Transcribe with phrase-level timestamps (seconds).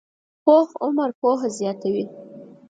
[0.43, 2.03] پوخ عمر پوهه زیاته وي